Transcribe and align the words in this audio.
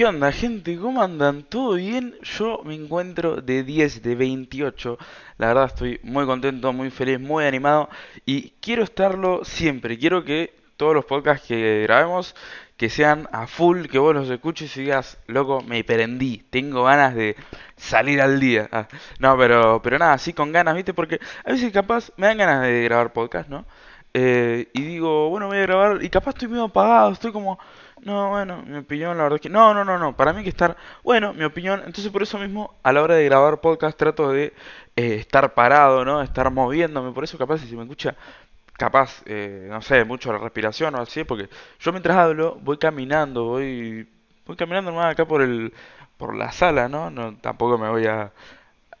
¿Qué 0.00 0.06
onda, 0.06 0.32
gente? 0.32 0.78
¿Cómo 0.78 1.02
andan? 1.02 1.42
¿Todo 1.42 1.74
bien? 1.74 2.14
Yo 2.22 2.62
me 2.64 2.74
encuentro 2.74 3.42
de 3.42 3.62
10, 3.64 4.02
de 4.02 4.14
28. 4.14 4.96
La 5.36 5.48
verdad 5.48 5.66
estoy 5.66 6.00
muy 6.02 6.24
contento, 6.24 6.72
muy 6.72 6.90
feliz, 6.90 7.20
muy 7.20 7.44
animado 7.44 7.90
y 8.24 8.52
quiero 8.62 8.82
estarlo 8.82 9.44
siempre. 9.44 9.98
Quiero 9.98 10.24
que 10.24 10.54
todos 10.78 10.94
los 10.94 11.04
podcasts 11.04 11.46
que 11.46 11.82
grabemos 11.82 12.34
que 12.78 12.88
sean 12.88 13.28
a 13.30 13.46
full, 13.46 13.88
que 13.88 13.98
vos 13.98 14.14
los 14.14 14.30
escuches 14.30 14.74
y 14.78 14.84
digas, 14.84 15.18
loco, 15.26 15.60
me 15.60 15.84
prendí, 15.84 16.46
tengo 16.48 16.84
ganas 16.84 17.14
de 17.14 17.36
salir 17.76 18.22
al 18.22 18.40
día. 18.40 18.70
Ah, 18.72 18.88
no, 19.18 19.36
pero, 19.36 19.82
pero 19.82 19.98
nada, 19.98 20.16
sí 20.16 20.32
con 20.32 20.50
ganas, 20.50 20.76
¿viste? 20.76 20.94
Porque 20.94 21.20
a 21.44 21.52
veces 21.52 21.70
capaz 21.74 22.10
me 22.16 22.26
dan 22.26 22.38
ganas 22.38 22.62
de 22.62 22.84
grabar 22.84 23.12
podcast, 23.12 23.50
¿no? 23.50 23.66
Eh, 24.14 24.68
y 24.72 24.82
digo, 24.82 25.28
bueno, 25.28 25.48
voy 25.48 25.58
a 25.58 25.62
grabar 25.62 26.02
y 26.02 26.08
capaz 26.08 26.30
estoy 26.30 26.48
medio 26.48 26.64
apagado, 26.64 27.12
estoy 27.12 27.32
como 27.32 27.58
no, 28.02 28.30
bueno, 28.30 28.62
mi 28.66 28.78
opinión, 28.78 29.16
la 29.16 29.24
verdad 29.24 29.36
es 29.36 29.42
que. 29.42 29.48
No, 29.48 29.74
no, 29.74 29.84
no, 29.84 29.98
no. 29.98 30.16
Para 30.16 30.32
mí 30.32 30.38
hay 30.38 30.44
que 30.44 30.50
estar. 30.50 30.76
Bueno, 31.04 31.32
mi 31.34 31.44
opinión. 31.44 31.80
Entonces, 31.84 32.10
por 32.10 32.22
eso 32.22 32.38
mismo, 32.38 32.74
a 32.82 32.92
la 32.92 33.02
hora 33.02 33.14
de 33.14 33.24
grabar 33.24 33.60
podcast, 33.60 33.98
trato 33.98 34.30
de 34.32 34.54
eh, 34.96 35.16
estar 35.16 35.54
parado, 35.54 36.04
¿no? 36.04 36.22
Estar 36.22 36.50
moviéndome. 36.50 37.12
Por 37.12 37.24
eso, 37.24 37.36
capaz, 37.38 37.58
si 37.58 37.76
me 37.76 37.82
escucha, 37.82 38.16
capaz, 38.78 39.22
eh, 39.26 39.66
no 39.70 39.82
sé, 39.82 40.04
mucho 40.04 40.32
la 40.32 40.38
respiración 40.38 40.94
o 40.94 41.02
así, 41.02 41.24
porque 41.24 41.48
yo 41.80 41.92
mientras 41.92 42.16
hablo, 42.16 42.58
voy 42.62 42.78
caminando, 42.78 43.44
voy. 43.44 44.08
Voy 44.46 44.56
caminando 44.56 44.90
nomás 44.90 45.12
acá 45.12 45.26
por 45.26 45.42
el. 45.42 45.72
Por 46.16 46.36
la 46.36 46.52
sala, 46.52 46.88
¿no? 46.88 47.10
no 47.10 47.36
tampoco 47.38 47.78
me 47.78 47.88
voy 47.88 48.06
a, 48.06 48.32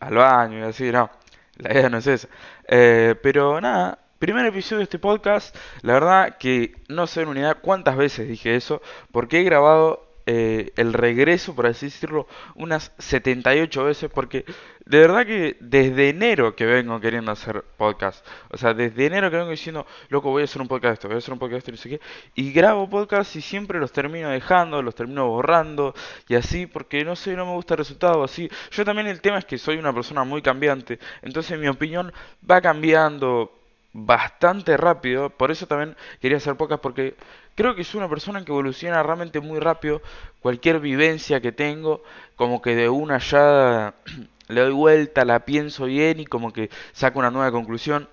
al 0.00 0.14
baño 0.14 0.58
y 0.58 0.62
así, 0.62 0.90
no. 0.92 1.10
La 1.56 1.72
idea 1.72 1.88
no 1.90 1.98
es 1.98 2.06
esa. 2.06 2.28
Eh, 2.68 3.14
pero 3.22 3.60
nada, 3.60 3.98
Primer 4.20 4.44
episodio 4.44 4.80
de 4.80 4.84
este 4.84 4.98
podcast, 4.98 5.56
la 5.80 5.94
verdad 5.94 6.36
que 6.36 6.74
no 6.88 7.06
sé 7.06 7.22
en 7.22 7.28
unidad 7.28 7.56
cuántas 7.62 7.96
veces 7.96 8.28
dije 8.28 8.54
eso, 8.54 8.82
porque 9.12 9.40
he 9.40 9.44
grabado 9.44 10.06
eh, 10.26 10.72
el 10.76 10.92
regreso, 10.92 11.54
por 11.54 11.66
así 11.66 11.86
decirlo, 11.86 12.26
unas 12.54 12.92
78 12.98 13.82
veces, 13.82 14.10
porque 14.12 14.44
de 14.84 14.98
verdad 14.98 15.24
que 15.24 15.56
desde 15.60 16.10
enero 16.10 16.54
que 16.54 16.66
vengo 16.66 17.00
queriendo 17.00 17.32
hacer 17.32 17.64
podcast, 17.78 18.22
o 18.50 18.58
sea, 18.58 18.74
desde 18.74 19.06
enero 19.06 19.30
que 19.30 19.38
vengo 19.38 19.52
diciendo, 19.52 19.86
loco, 20.10 20.28
voy 20.28 20.42
a 20.42 20.44
hacer 20.44 20.60
un 20.60 20.68
podcast 20.68 20.92
esto, 20.92 21.08
voy 21.08 21.14
a 21.14 21.18
hacer 21.18 21.32
un 21.32 21.38
podcast 21.38 21.60
esto, 21.60 21.70
no 21.70 21.78
sé 21.78 21.88
qué, 21.88 22.00
y 22.34 22.52
grabo 22.52 22.90
podcast 22.90 23.34
y 23.36 23.40
siempre 23.40 23.80
los 23.80 23.90
termino 23.90 24.28
dejando, 24.28 24.82
los 24.82 24.94
termino 24.94 25.28
borrando, 25.28 25.94
y 26.28 26.34
así, 26.34 26.66
porque 26.66 27.06
no 27.06 27.16
sé, 27.16 27.34
no 27.36 27.46
me 27.46 27.52
gusta 27.52 27.72
el 27.72 27.78
resultado, 27.78 28.22
así. 28.22 28.50
Yo 28.70 28.84
también 28.84 29.06
el 29.06 29.22
tema 29.22 29.38
es 29.38 29.46
que 29.46 29.56
soy 29.56 29.78
una 29.78 29.94
persona 29.94 30.24
muy 30.24 30.42
cambiante, 30.42 30.98
entonces 31.22 31.58
mi 31.58 31.68
opinión 31.68 32.12
va 32.48 32.60
cambiando 32.60 33.59
bastante 33.92 34.76
rápido, 34.76 35.30
por 35.30 35.50
eso 35.50 35.66
también 35.66 35.96
quería 36.20 36.38
hacer 36.38 36.56
pocas 36.56 36.80
porque 36.80 37.16
creo 37.54 37.74
que 37.74 37.84
soy 37.84 37.98
una 37.98 38.08
persona 38.08 38.44
que 38.44 38.52
evoluciona 38.52 39.02
realmente 39.02 39.40
muy 39.40 39.58
rápido, 39.58 40.00
cualquier 40.40 40.80
vivencia 40.80 41.40
que 41.40 41.52
tengo, 41.52 42.02
como 42.36 42.62
que 42.62 42.74
de 42.76 42.88
una 42.88 43.18
ya 43.18 43.94
le 44.48 44.60
doy 44.60 44.72
vuelta, 44.72 45.24
la 45.24 45.40
pienso 45.44 45.86
bien 45.86 46.20
y 46.20 46.26
como 46.26 46.52
que 46.52 46.70
saco 46.92 47.18
una 47.18 47.30
nueva 47.30 47.50
conclusión. 47.52 48.08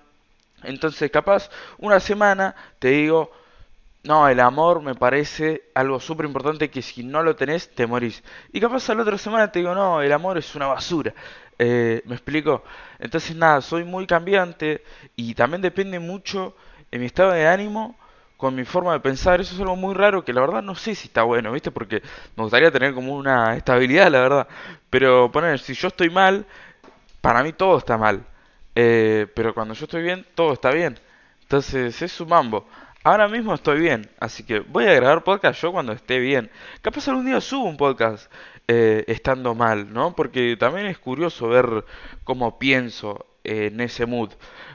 Entonces, 0.64 1.10
capaz, 1.10 1.50
una 1.78 2.00
semana 2.00 2.54
te 2.80 2.88
digo, 2.88 3.30
no, 4.04 4.28
el 4.28 4.40
amor 4.40 4.82
me 4.82 4.94
parece 4.94 5.64
algo 5.74 6.00
súper 6.00 6.26
importante 6.26 6.70
que 6.70 6.82
si 6.82 7.02
no 7.04 7.22
lo 7.22 7.36
tenés, 7.36 7.74
te 7.74 7.86
morís. 7.86 8.22
Y 8.52 8.60
capaz 8.60 8.88
a 8.90 8.94
la 8.94 9.02
otra 9.02 9.18
semana 9.18 9.52
te 9.52 9.60
digo, 9.60 9.74
no, 9.74 10.02
el 10.02 10.12
amor 10.12 10.38
es 10.38 10.54
una 10.54 10.66
basura. 10.66 11.14
Eh, 11.58 12.02
¿Me 12.06 12.14
explico? 12.14 12.62
Entonces 12.98 13.34
nada, 13.36 13.60
soy 13.60 13.84
muy 13.84 14.06
cambiante 14.06 14.84
y 15.16 15.34
también 15.34 15.60
depende 15.62 15.98
mucho 15.98 16.54
en 16.90 17.00
mi 17.00 17.06
estado 17.06 17.32
de 17.32 17.46
ánimo 17.48 17.96
con 18.36 18.54
mi 18.54 18.64
forma 18.64 18.92
de 18.92 19.00
pensar. 19.00 19.40
Eso 19.40 19.54
es 19.54 19.60
algo 19.60 19.76
muy 19.76 19.94
raro 19.94 20.24
que 20.24 20.32
la 20.32 20.40
verdad 20.40 20.62
no 20.62 20.74
sé 20.74 20.94
si 20.94 21.08
está 21.08 21.22
bueno, 21.24 21.52
¿viste? 21.52 21.70
Porque 21.70 22.02
me 22.36 22.44
gustaría 22.44 22.70
tener 22.70 22.94
como 22.94 23.14
una 23.16 23.56
estabilidad, 23.56 24.10
la 24.10 24.20
verdad. 24.20 24.48
Pero 24.90 25.30
poner, 25.32 25.58
si 25.58 25.74
yo 25.74 25.88
estoy 25.88 26.10
mal, 26.10 26.46
para 27.20 27.42
mí 27.42 27.52
todo 27.52 27.78
está 27.78 27.98
mal. 27.98 28.24
Eh, 28.74 29.26
pero 29.34 29.54
cuando 29.54 29.74
yo 29.74 29.84
estoy 29.84 30.02
bien, 30.02 30.24
todo 30.34 30.52
está 30.52 30.70
bien. 30.70 30.98
Entonces 31.42 32.00
es 32.00 32.12
su 32.12 32.26
mambo. 32.26 32.66
Ahora 33.04 33.28
mismo 33.28 33.54
estoy 33.54 33.80
bien, 33.80 34.08
así 34.20 34.44
que 34.44 34.60
voy 34.60 34.84
a 34.86 34.92
grabar 34.94 35.24
podcast 35.24 35.60
yo 35.62 35.72
cuando 35.72 35.92
esté 35.92 36.18
bien. 36.18 36.50
Capaz 36.82 37.08
algún 37.08 37.26
día 37.26 37.40
subo 37.40 37.64
un 37.64 37.76
podcast 37.76 38.30
eh, 38.68 39.04
estando 39.06 39.54
mal, 39.54 39.92
¿no? 39.92 40.14
Porque 40.14 40.56
también 40.58 40.86
es 40.86 40.98
curioso 40.98 41.48
ver 41.48 41.84
cómo 42.24 42.58
pienso 42.58 43.26
en 43.42 43.80
ese 43.80 44.04
mood. 44.06 44.30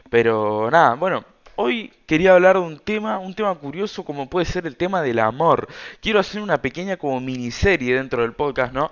Pero 0.10 0.70
nada, 0.72 0.96
bueno, 0.96 1.24
hoy 1.56 1.94
quería 2.08 2.34
hablar 2.34 2.56
de 2.56 2.62
un 2.62 2.80
tema, 2.80 3.20
un 3.20 3.36
tema 3.36 3.54
curioso 3.56 4.04
como 4.04 4.30
puede 4.30 4.46
ser 4.46 4.66
el 4.66 4.78
tema 4.78 5.02
del 5.02 5.20
amor. 5.20 5.68
Quiero 6.02 6.20
hacer 6.20 6.42
una 6.42 6.62
pequeña 6.62 6.98
como 6.98 7.20
miniserie 7.20 7.96
dentro 7.96 8.24
del 8.24 8.34
podcast, 8.34 8.74
¿no? 8.74 8.92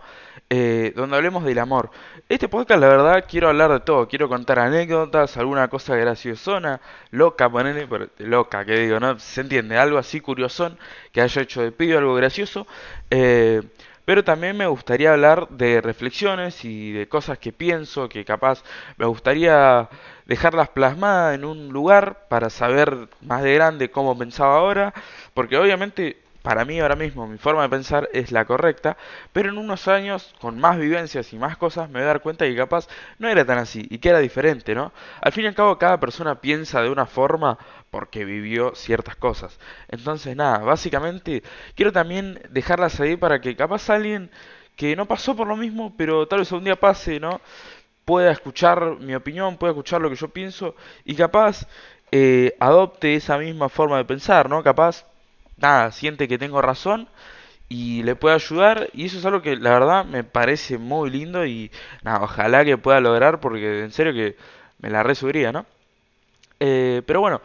Eh, 0.50 0.94
donde 0.95 1.16
hablemos 1.16 1.44
del 1.45 1.59
amor. 1.59 1.91
Este 2.28 2.50
podcast, 2.50 2.79
la 2.81 2.88
verdad, 2.88 3.25
quiero 3.28 3.47
hablar 3.50 3.72
de 3.72 3.79
todo. 3.79 4.07
Quiero 4.07 4.29
contar 4.29 4.59
anécdotas, 4.59 5.38
alguna 5.38 5.69
cosa 5.69 5.95
graciosona, 5.95 6.81
loca, 7.09 7.50
ponerle, 7.50 7.88
loca, 8.18 8.66
que 8.66 8.73
digo, 8.73 9.00
¿no? 9.00 9.18
Se 9.19 9.41
entiende, 9.41 9.78
algo 9.78 9.97
así 9.97 10.19
curiosón 10.19 10.78
que 11.12 11.22
haya 11.22 11.41
hecho 11.41 11.62
de 11.62 11.72
pido, 11.72 11.97
algo 11.97 12.13
gracioso. 12.16 12.68
Eh, 13.09 13.62
pero 14.11 14.25
también 14.25 14.57
me 14.57 14.67
gustaría 14.67 15.13
hablar 15.13 15.47
de 15.51 15.79
reflexiones 15.79 16.66
y 16.66 16.91
de 16.91 17.07
cosas 17.07 17.38
que 17.39 17.53
pienso, 17.53 18.09
que 18.09 18.25
capaz 18.25 18.61
me 18.97 19.05
gustaría 19.05 19.88
dejarlas 20.25 20.67
plasmadas 20.67 21.33
en 21.35 21.45
un 21.45 21.69
lugar 21.69 22.27
para 22.27 22.50
saber 22.50 23.07
más 23.21 23.41
de 23.41 23.53
grande 23.53 23.89
cómo 23.89 24.17
pensaba 24.17 24.57
ahora, 24.57 24.94
porque 25.33 25.55
obviamente 25.55 26.17
para 26.41 26.66
mí 26.66 26.79
ahora 26.79 26.96
mismo 26.96 27.28
mi 27.28 27.38
forma 27.38 27.63
de 27.63 27.69
pensar 27.69 28.09
es 28.13 28.31
la 28.31 28.46
correcta, 28.46 28.97
pero 29.31 29.50
en 29.50 29.57
unos 29.57 29.88
años, 29.88 30.34
con 30.40 30.59
más 30.59 30.78
vivencias 30.78 31.34
y 31.34 31.38
más 31.38 31.57
cosas, 31.57 31.90
me 31.90 32.00
voy 32.00 32.03
a 32.03 32.07
dar 32.07 32.22
cuenta 32.22 32.46
que 32.46 32.56
capaz 32.56 32.88
no 33.19 33.28
era 33.28 33.46
tan 33.46 33.59
así 33.59 33.85
y 33.90 34.00
que 34.00 34.09
era 34.09 34.19
diferente, 34.19 34.74
¿no? 34.74 34.91
Al 35.22 35.31
fin 35.31 35.46
y 35.46 35.47
al 35.47 35.56
cabo, 35.56 35.78
cada 35.78 36.00
persona 36.00 36.41
piensa 36.41 36.81
de 36.81 36.90
una 36.90 37.06
forma 37.06 37.57
porque 37.91 38.25
vivió 38.25 38.74
ciertas 38.75 39.16
cosas. 39.16 39.59
Entonces, 39.88 40.35
nada, 40.35 40.59
básicamente 40.59 41.44
quiero 41.75 41.91
también 41.91 42.41
dejarlas 42.50 43.00
ahí 43.00 43.18
para 43.18 43.40
que 43.41 43.56
capaz 43.56 43.90
alguien 43.90 44.31
que 44.75 44.96
no 44.96 45.06
pasó 45.06 45.35
por 45.35 45.47
lo 45.47 45.56
mismo, 45.57 45.94
pero 45.96 46.28
tal 46.28 46.40
vez 46.40 46.51
un 46.51 46.63
día 46.63 46.75
pase, 46.80 47.19
¿no? 47.19 47.41
Pueda 48.06 48.31
escuchar 48.31 48.97
mi 49.00 49.13
opinión, 49.16 49.57
pueda 49.57 49.72
escuchar 49.72 50.01
lo 50.01 50.09
que 50.09 50.16
yo 50.16 50.30
pienso 50.30 50.75
y 51.06 51.16
capaz 51.16 51.68
eh, 52.12 52.56
adopte 52.59 53.16
esa 53.16 53.38
misma 53.38 53.69
forma 53.69 53.97
de 53.97 54.06
pensar, 54.06 54.50
¿no? 54.50 54.63
Capaz 54.63 55.06
nada, 55.61 55.91
siente 55.91 56.27
que 56.27 56.38
tengo 56.38 56.61
razón 56.61 57.07
y 57.69 58.03
le 58.03 58.16
puede 58.16 58.35
ayudar 58.35 58.89
y 58.94 59.05
eso 59.05 59.17
es 59.17 59.25
algo 59.25 59.41
que 59.41 59.55
la 59.55 59.72
verdad 59.72 60.05
me 60.05 60.23
parece 60.23 60.77
muy 60.77 61.09
lindo 61.09 61.45
y 61.45 61.72
nada, 62.03 62.23
ojalá 62.23 62.66
que 62.66 62.77
pueda 62.77 62.99
lograr 62.99 63.39
porque 63.39 63.83
en 63.83 63.91
serio 63.91 64.13
que 64.13 64.35
me 64.79 64.89
la 64.89 65.03
resubiría, 65.03 65.51
¿no? 65.51 65.66
Eh, 66.59 67.01
pero 67.05 67.21
bueno, 67.21 67.41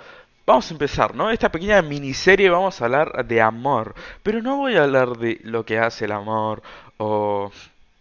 vamos 0.47 0.71
a 0.71 0.75
empezar, 0.75 1.15
¿no? 1.15 1.31
Esta 1.31 1.51
pequeña 1.51 1.81
miniserie 1.83 2.51
vamos 2.51 2.81
a 2.81 2.87
hablar 2.87 3.27
de 3.27 3.41
amor, 3.41 3.95
pero 4.23 4.43
no 4.43 4.57
voy 4.57 4.77
a 4.77 4.85
hablar 4.85 5.17
de 5.19 5.41
lo 5.45 5.65
que 5.65 5.79
hace 5.79 6.07
el 6.07 6.13
amor 6.13 6.63
o 6.99 7.51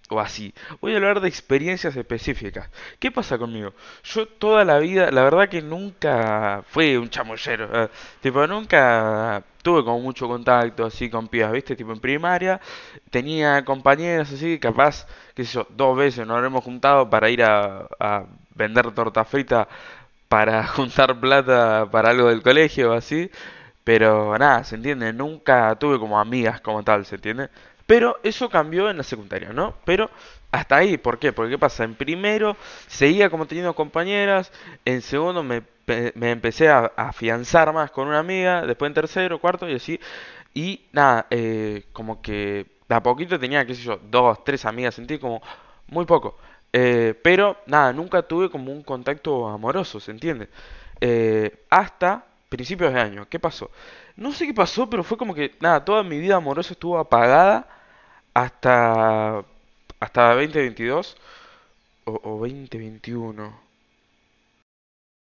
o 0.09 0.19
así. 0.19 0.53
Voy 0.81 0.93
a 0.93 0.97
hablar 0.97 1.19
de 1.19 1.27
experiencias 1.27 1.95
específicas. 1.95 2.69
¿Qué 2.99 3.11
pasa 3.11 3.37
conmigo? 3.37 3.73
Yo 4.03 4.27
toda 4.27 4.63
la 4.63 4.77
vida, 4.79 5.09
la 5.11 5.23
verdad 5.23 5.49
que 5.49 5.61
nunca 5.61 6.63
fui 6.67 6.95
un 6.95 7.09
chamullero. 7.09 7.69
Eh, 7.85 7.89
tipo, 8.21 8.45
nunca 8.47 9.43
tuve 9.63 9.83
como 9.83 9.99
mucho 9.99 10.27
contacto 10.27 10.85
así 10.85 11.09
con 11.09 11.27
pibas, 11.27 11.51
¿viste? 11.51 11.75
Tipo, 11.75 11.91
en 11.91 11.99
primaria 11.99 12.61
tenía 13.09 13.65
compañeras 13.65 14.31
así, 14.31 14.59
capaz, 14.59 15.07
qué 15.33 15.43
sé 15.43 15.53
yo, 15.53 15.67
dos 15.71 15.97
veces 15.97 16.27
nos 16.27 16.37
habremos 16.37 16.63
juntado 16.63 17.09
para 17.09 17.29
ir 17.29 17.43
a, 17.43 17.87
a 17.99 18.25
vender 18.53 18.91
torta 18.91 19.25
frita 19.25 19.67
para 20.27 20.67
juntar 20.75 21.19
plata 21.19 21.87
para 21.91 22.09
algo 22.11 22.29
del 22.29 22.41
colegio 22.43 22.91
o 22.91 22.93
así. 22.93 23.29
Pero 23.83 24.37
nada, 24.37 24.63
¿se 24.63 24.75
entiende? 24.75 25.13
Nunca 25.13 25.75
tuve 25.77 25.99
como 25.99 26.19
amigas 26.19 26.61
como 26.61 26.83
tal, 26.83 27.05
¿se 27.05 27.15
entiende? 27.15 27.49
Pero 27.85 28.17
eso 28.23 28.49
cambió 28.49 28.89
en 28.89 28.97
la 28.97 29.03
secundaria, 29.03 29.49
¿no? 29.53 29.75
Pero 29.85 30.09
hasta 30.51 30.77
ahí, 30.77 30.97
¿por 30.97 31.19
qué? 31.19 31.33
Porque 31.33 31.51
¿qué 31.51 31.59
pasa? 31.59 31.83
En 31.83 31.95
primero 31.95 32.57
seguía 32.87 33.29
como 33.29 33.45
teniendo 33.45 33.75
compañeras, 33.75 34.51
en 34.85 35.01
segundo 35.01 35.43
me, 35.43 35.63
me 36.15 36.31
empecé 36.31 36.69
a, 36.69 36.91
afianzar 36.95 37.71
más 37.73 37.91
con 37.91 38.07
una 38.07 38.19
amiga, 38.19 38.65
después 38.65 38.89
en 38.89 38.93
tercero, 38.95 39.39
cuarto 39.39 39.69
y 39.69 39.75
así. 39.75 39.99
Y 40.53 40.85
nada, 40.93 41.27
eh, 41.29 41.83
como 41.93 42.21
que 42.21 42.65
de 42.87 42.95
a 42.95 43.03
poquito 43.03 43.39
tenía, 43.39 43.65
qué 43.65 43.75
sé 43.75 43.83
yo, 43.83 43.99
dos, 44.09 44.43
tres 44.43 44.65
amigas, 44.65 44.95
sentí 44.95 45.19
como 45.19 45.41
muy 45.87 46.05
poco. 46.05 46.37
Eh, 46.73 47.13
pero 47.23 47.57
nada, 47.67 47.93
nunca 47.93 48.21
tuve 48.23 48.49
como 48.49 48.71
un 48.71 48.83
contacto 48.83 49.47
amoroso, 49.47 49.99
¿se 49.99 50.11
entiende? 50.11 50.49
Eh, 51.01 51.65
hasta 51.69 52.25
principios 52.49 52.93
de 52.93 52.99
año. 53.01 53.27
¿Qué 53.29 53.39
pasó? 53.39 53.71
No 54.15 54.31
sé 54.31 54.47
qué 54.47 54.53
pasó, 54.53 54.89
pero 54.89 55.03
fue 55.03 55.17
como 55.17 55.33
que, 55.35 55.55
nada, 55.59 55.83
toda 55.85 56.03
mi 56.03 56.19
vida 56.19 56.35
amorosa 56.37 56.73
estuvo 56.73 56.97
apagada 56.97 57.67
hasta, 58.33 59.45
hasta 59.99 60.35
2022 60.35 61.17
o, 62.05 62.11
o 62.23 62.39
2021. 62.39 63.65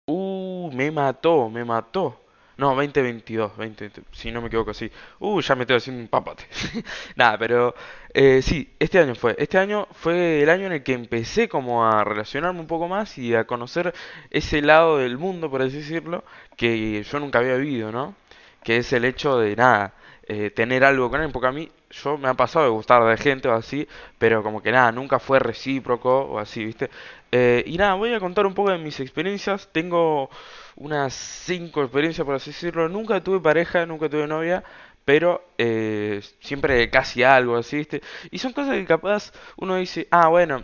Uh, 0.06 0.70
me 0.72 0.90
mató, 0.90 1.48
me 1.50 1.64
mató. 1.64 2.23
No, 2.56 2.74
2022, 2.74 3.56
20, 3.56 3.90
si 4.12 4.30
no 4.30 4.40
me 4.40 4.46
equivoco, 4.46 4.72
sí. 4.74 4.90
Uh, 5.18 5.40
ya 5.40 5.54
me 5.56 5.62
estoy 5.62 5.76
haciendo 5.76 6.02
un 6.02 6.08
papote. 6.08 6.44
Nada, 7.16 7.36
pero 7.38 7.74
eh, 8.12 8.42
sí, 8.42 8.74
este 8.78 8.98
año 9.00 9.14
fue. 9.16 9.34
Este 9.38 9.58
año 9.58 9.88
fue 9.92 10.42
el 10.42 10.48
año 10.50 10.66
en 10.66 10.72
el 10.72 10.82
que 10.84 10.92
empecé 10.92 11.48
como 11.48 11.84
a 11.86 12.04
relacionarme 12.04 12.60
un 12.60 12.66
poco 12.68 12.86
más 12.88 13.18
y 13.18 13.34
a 13.34 13.44
conocer 13.46 13.92
ese 14.30 14.62
lado 14.62 14.98
del 14.98 15.18
mundo, 15.18 15.50
por 15.50 15.62
así 15.62 15.78
decirlo, 15.78 16.24
que 16.56 17.02
yo 17.02 17.18
nunca 17.20 17.40
había 17.40 17.56
vivido, 17.56 17.90
¿no? 17.90 18.14
Que 18.62 18.78
es 18.78 18.92
el 18.92 19.04
hecho 19.04 19.38
de 19.38 19.56
nada, 19.56 19.94
eh, 20.28 20.50
tener 20.50 20.84
algo 20.84 21.10
con 21.10 21.22
él, 21.22 21.30
porque 21.32 21.48
a 21.48 21.52
mí 21.52 21.70
yo 22.02 22.18
me 22.18 22.28
ha 22.28 22.34
pasado 22.34 22.64
de 22.64 22.70
gustar 22.70 23.04
de 23.04 23.16
gente 23.16 23.48
o 23.48 23.54
así, 23.54 23.86
pero 24.18 24.42
como 24.42 24.62
que 24.62 24.72
nada, 24.72 24.92
nunca 24.92 25.18
fue 25.18 25.38
recíproco 25.38 26.10
o 26.22 26.38
así, 26.38 26.64
¿viste? 26.64 26.90
Eh, 27.30 27.62
y 27.66 27.76
nada, 27.76 27.94
voy 27.94 28.12
a 28.14 28.20
contar 28.20 28.46
un 28.46 28.54
poco 28.54 28.70
de 28.70 28.78
mis 28.78 29.00
experiencias. 29.00 29.68
Tengo 29.72 30.30
unas 30.76 31.14
cinco 31.14 31.82
experiencias, 31.82 32.24
por 32.24 32.34
así 32.36 32.50
decirlo. 32.50 32.88
Nunca 32.88 33.22
tuve 33.22 33.40
pareja, 33.40 33.86
nunca 33.86 34.08
tuve 34.08 34.26
novia, 34.26 34.64
pero 35.04 35.44
eh, 35.58 36.20
siempre 36.40 36.88
casi 36.90 37.22
algo 37.22 37.56
así, 37.56 37.76
¿viste? 37.78 38.02
Y 38.30 38.38
son 38.38 38.52
cosas 38.52 38.74
que 38.76 38.84
capaz 38.86 39.32
uno 39.56 39.76
dice, 39.76 40.08
ah, 40.10 40.28
bueno, 40.28 40.62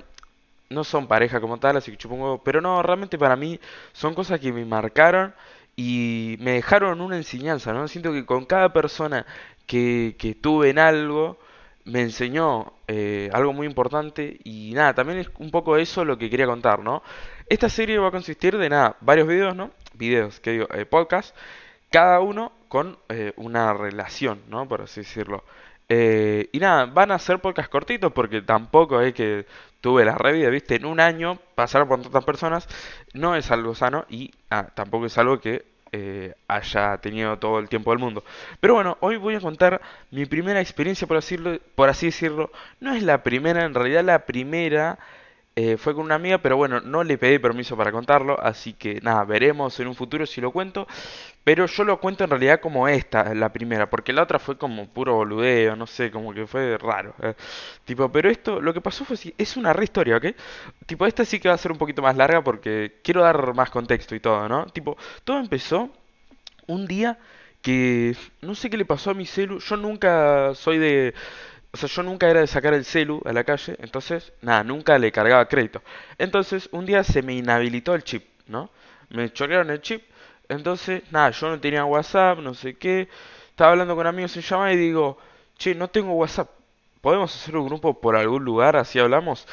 no 0.71 0.85
son 0.85 1.09
pareja 1.09 1.41
como 1.41 1.59
tal, 1.59 1.76
así 1.76 1.91
que 1.91 1.99
chupo 1.99 2.15
un 2.15 2.23
huevo. 2.23 2.43
Pero 2.44 2.61
no, 2.61 2.83
realmente 2.83 3.19
para 3.19 3.37
mí 3.37 3.61
son 3.93 4.15
cosas 4.15 4.41
que 4.41 4.53
me 4.53 4.65
marcaron 4.65 5.35
y 5.77 6.37
me 6.41 6.53
dejaron 6.53 7.01
una 7.01 7.17
enseñanza, 7.17 7.73
¿no? 7.73 7.89
Siento 7.89 8.13
que 8.13 8.27
con 8.27 8.45
cada 8.45 8.73
persona 8.73 9.27
que, 9.67 10.17
que 10.19 10.35
tuve 10.35 10.71
en 10.71 10.79
algo, 10.79 11.39
me 11.85 12.03
enseñó 12.03 12.73
eh, 12.89 13.31
algo 13.33 13.53
muy 13.53 13.67
importante 13.67 14.39
y 14.45 14.73
nada, 14.75 14.95
también 14.95 15.19
es 15.19 15.31
un 15.39 15.51
poco 15.51 15.77
eso 15.77 16.05
lo 16.05 16.19
que 16.19 16.31
quería 16.31 16.47
contar, 16.47 16.81
¿no? 16.81 17.03
Esta 17.49 17.69
serie 17.69 17.99
va 17.99 18.09
a 18.09 18.13
consistir 18.13 18.57
de 18.59 18.69
nada, 18.69 18.97
varios 19.01 19.27
videos, 19.29 19.57
¿no? 19.57 19.71
Videos, 19.95 20.41
que 20.41 20.53
digo, 20.53 20.67
eh, 20.75 20.87
podcast, 20.87 21.35
cada 21.91 22.21
uno 22.21 22.53
con 22.69 22.99
eh, 23.09 23.33
una 23.37 23.75
relación, 23.75 24.43
¿no? 24.49 24.69
Por 24.69 24.83
así 24.83 25.01
decirlo. 25.01 25.45
Eh, 25.89 26.49
y 26.53 26.61
nada, 26.61 26.87
van 26.87 27.11
a 27.11 27.19
ser 27.19 27.41
podcast 27.41 27.69
cortitos 27.69 28.13
porque 28.13 28.43
tampoco 28.43 29.01
es 29.01 29.13
que 29.13 29.45
tuve 29.81 30.05
la 30.05 30.17
revida, 30.17 30.50
viste, 30.50 30.77
en 30.77 30.85
un 30.87 31.00
año 31.00 31.38
pasar 31.55 31.87
por 31.88 32.03
tantas 32.03 32.25
personas 32.25 32.69
no 33.15 33.37
es 33.37 33.50
algo 33.50 33.75
sano 33.75 34.05
y 34.09 34.31
ah, 34.50 34.69
tampoco 34.75 35.06
es 35.06 35.19
algo 35.19 35.41
que 35.41 35.65
eh, 35.93 36.35
haya 36.47 36.99
tenido 36.99 37.37
todo 37.38 37.59
el 37.59 37.69
tiempo 37.69 37.91
del 37.91 37.99
mundo. 37.99 38.23
Pero 38.61 38.75
bueno, 38.75 38.97
hoy 39.00 39.17
voy 39.17 39.35
a 39.35 39.41
contar 39.41 39.81
mi 40.11 40.25
primera 40.27 40.61
experiencia, 40.61 41.06
por, 41.06 41.17
decirlo, 41.17 41.59
por 41.75 41.88
así 41.88 42.06
decirlo. 42.06 42.53
No 42.79 42.94
es 42.94 43.03
la 43.03 43.23
primera, 43.23 43.65
en 43.65 43.75
realidad 43.75 44.05
la 44.05 44.25
primera 44.25 44.99
eh, 45.56 45.77
fue 45.77 45.94
con 45.94 46.05
una 46.05 46.15
amiga, 46.15 46.38
pero 46.38 46.56
bueno, 46.56 46.81
no 46.81 47.03
le 47.03 47.19
pedí 47.19 47.38
permiso 47.38 47.76
para 47.76 47.91
contarlo, 47.91 48.41
así 48.41 48.73
que 48.73 49.00
nada, 49.00 49.25
veremos 49.25 49.79
en 49.81 49.88
un 49.88 49.97
futuro 49.97 50.25
si 50.26 50.41
lo 50.41 50.53
cuento. 50.53 50.87
Pero 51.45 51.67
yo 51.67 51.85
lo 51.85 52.01
cuento 52.01 52.25
en 52.25 52.31
realidad 52.31 52.61
como 52.61 52.87
esta, 52.87 53.35
la 53.35 53.53
primera, 53.53 53.89
porque 53.89 54.13
la 54.13 54.23
otra 54.23 54.39
fue 54.39 54.59
como 54.59 54.89
puro 54.89 55.15
boludeo, 55.17 55.75
no 55.75 55.87
sé, 55.87 56.11
como 56.11 56.35
que 56.35 56.47
fue 56.47 56.77
raro. 56.79 57.15
Eh. 57.23 57.35
Tipo, 57.85 58.11
pero 58.13 58.31
esto, 58.31 58.61
lo 58.61 58.75
que 58.75 58.81
pasó 58.81 59.05
fue 59.05 59.15
así, 59.15 59.35
es 59.39 59.57
una 59.57 59.73
re 59.73 59.85
historia, 59.85 60.17
¿ok? 60.19 60.27
Tipo, 60.87 61.07
esta 61.07 61.25
sí 61.25 61.41
que 61.41 61.49
va 61.49 61.55
a 61.55 61.59
ser 61.59 61.73
un 61.73 61.79
poquito 61.79 62.03
más 62.03 62.17
larga 62.17 62.43
porque 62.45 63.01
quiero 63.03 63.23
dar 63.23 63.55
más 63.55 63.71
contexto 63.71 64.15
y 64.15 64.21
todo, 64.21 64.49
¿no? 64.49 64.67
Tipo, 64.67 64.97
todo 65.25 65.39
empezó 65.39 65.91
un 66.67 66.87
día 66.87 67.19
que 67.63 68.17
no 68.43 68.55
sé 68.55 68.71
qué 68.71 68.77
le 68.77 68.85
pasó 68.85 69.11
a 69.11 69.15
mi 69.15 69.27
celu, 69.27 69.59
yo 69.61 69.77
nunca 69.77 70.55
soy 70.55 70.79
de 70.79 71.15
o 71.73 71.77
sea, 71.77 71.89
yo 71.89 72.03
nunca 72.03 72.29
era 72.29 72.41
de 72.41 72.47
sacar 72.47 72.75
el 72.75 72.85
celu 72.85 73.23
a 73.25 73.33
la 73.33 73.45
calle, 73.45 73.77
entonces, 73.81 74.33
nada, 74.43 74.65
nunca 74.65 74.99
le 74.99 75.13
cargaba 75.13 75.47
crédito. 75.47 75.83
Entonces, 76.19 76.69
un 76.73 76.85
día 76.87 77.05
se 77.05 77.23
me 77.23 77.35
inhabilitó 77.35 77.95
el 77.95 78.03
chip, 78.03 78.25
¿no? 78.47 78.71
Me 79.11 79.33
chorearon 79.33 79.71
el 79.71 79.81
chip, 79.81 80.03
entonces, 80.50 81.02
nada, 81.11 81.31
yo 81.31 81.49
no 81.49 81.61
tenía 81.61 81.85
WhatsApp, 81.85 82.38
no 82.41 82.55
sé 82.55 82.75
qué. 82.75 83.08
Estaba 83.50 83.73
hablando 83.73 83.97
con 83.97 84.06
amigos 84.06 84.37
en 84.37 84.43
llama 84.43 84.73
y 84.73 84.76
digo, 84.76 85.19
che, 85.56 85.75
no 85.75 85.88
tengo 85.88 86.12
WhatsApp. 86.12 86.50
¿Podemos 87.00 87.35
hacer 87.35 87.56
un 87.56 87.67
grupo 87.67 88.00
por 88.00 88.17
algún 88.17 88.44
lugar? 88.44 88.76
Así 88.76 88.99
hablamos. 88.99 89.47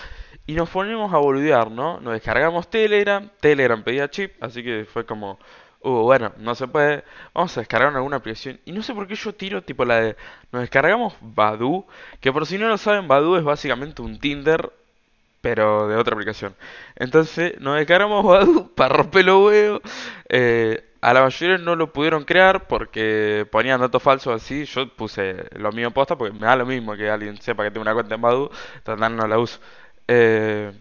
Y 0.45 0.53
nos 0.53 0.69
ponemos 0.69 1.13
a 1.13 1.17
boludear, 1.17 1.71
¿no? 1.71 1.99
Nos 1.99 2.13
descargamos 2.13 2.69
Telegram, 2.69 3.29
Telegram 3.39 3.83
pedía 3.83 4.09
chip, 4.09 4.41
así 4.44 4.63
que 4.63 4.85
fue 4.85 5.05
como, 5.05 5.39
Uh, 5.81 6.01
bueno, 6.03 6.33
no 6.38 6.55
se 6.55 6.67
puede. 6.67 7.03
Vamos 7.33 7.55
a 7.57 7.61
descargar 7.61 7.95
alguna 7.95 8.17
aplicación. 8.17 8.59
Y 8.65 8.71
no 8.71 8.81
sé 8.81 8.94
por 8.94 9.07
qué 9.07 9.15
yo 9.15 9.33
tiro 9.33 9.63
tipo 9.63 9.85
la 9.85 10.01
de. 10.01 10.15
Nos 10.51 10.61
descargamos 10.61 11.15
Badu. 11.21 11.85
Que 12.19 12.33
por 12.33 12.45
si 12.45 12.57
no 12.57 12.67
lo 12.67 12.77
saben, 12.77 13.07
Badu 13.07 13.35
es 13.38 13.44
básicamente 13.44 14.01
un 14.01 14.19
Tinder. 14.19 14.71
Pero 15.47 15.88
de 15.88 15.95
otra 15.95 16.13
aplicación. 16.13 16.53
Entonces 16.97 17.53
nos 17.61 17.77
descargamos 17.77 18.25
Badu 18.25 18.69
para 18.75 18.95
romper 18.97 19.23
los 19.25 19.45
huevos. 19.45 19.81
Eh, 20.27 20.83
a 20.99 21.13
la 21.13 21.21
mayoría 21.21 21.57
no 21.57 21.77
lo 21.77 21.94
pudieron 21.94 22.25
crear 22.25 22.67
porque 22.67 23.47
ponían 23.49 23.79
datos 23.79 24.03
falsos 24.03 24.35
así. 24.35 24.65
Yo 24.65 24.94
puse 24.94 25.45
lo 25.57 25.71
mío 25.71 25.91
posta 25.91 26.17
porque 26.17 26.38
me 26.38 26.45
da 26.47 26.57
lo 26.57 26.65
mismo 26.65 26.97
que 26.97 27.09
alguien 27.09 27.41
sepa 27.41 27.63
que 27.63 27.71
tengo 27.71 27.83
una 27.83 27.94
cuenta 27.94 28.15
en 28.15 28.21
Badu. 28.21 28.51
Entonces 28.75 29.09
no 29.11 29.25
la 29.25 29.39
uso. 29.39 29.59
Eh, 30.09 30.73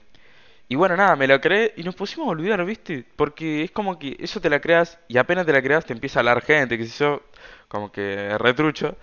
y 0.68 0.74
bueno, 0.74 0.96
nada, 0.96 1.14
me 1.14 1.28
lo 1.28 1.40
creé 1.40 1.74
y 1.76 1.84
nos 1.84 1.94
pusimos 1.94 2.26
a 2.26 2.30
olvidar, 2.32 2.64
¿viste? 2.64 3.04
Porque 3.16 3.62
es 3.62 3.70
como 3.70 3.98
que 4.00 4.16
eso 4.18 4.40
te 4.40 4.50
la 4.50 4.60
creas 4.60 4.98
y 5.06 5.16
apenas 5.18 5.46
te 5.46 5.52
la 5.52 5.62
creas 5.62 5.86
te 5.86 5.92
empieza 5.92 6.18
a 6.18 6.22
hablar 6.22 6.42
gente, 6.42 6.76
que 6.76 6.86
si 6.86 6.98
yo, 6.98 7.22
como 7.68 7.92
que 7.92 8.36
retrucho. 8.38 8.96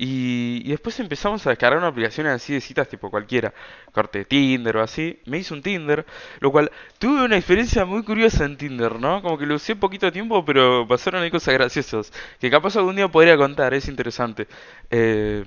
Y, 0.00 0.62
y 0.64 0.70
después 0.70 1.00
empezamos 1.00 1.44
a 1.46 1.50
descargar 1.50 1.78
una 1.78 1.88
aplicación 1.88 2.28
así 2.28 2.52
de 2.54 2.60
citas 2.60 2.88
tipo 2.88 3.10
cualquiera, 3.10 3.52
corte 3.92 4.24
Tinder 4.24 4.76
o 4.76 4.82
así. 4.82 5.18
Me 5.26 5.38
hice 5.38 5.54
un 5.54 5.62
Tinder, 5.62 6.06
lo 6.38 6.52
cual 6.52 6.70
tuve 6.98 7.24
una 7.24 7.36
experiencia 7.36 7.84
muy 7.84 8.04
curiosa 8.04 8.44
en 8.44 8.56
Tinder, 8.56 9.00
¿no? 9.00 9.20
Como 9.22 9.36
que 9.36 9.46
lo 9.46 9.56
usé 9.56 9.74
poquito 9.74 10.12
tiempo, 10.12 10.44
pero 10.44 10.86
pasaron 10.86 11.22
ahí 11.22 11.30
cosas 11.30 11.54
graciosas. 11.54 12.12
Que 12.40 12.50
capaz 12.50 12.76
algún 12.76 12.94
día 12.96 13.08
podría 13.08 13.36
contar, 13.36 13.74
es 13.74 13.88
interesante. 13.88 14.46
Eh, 14.90 15.44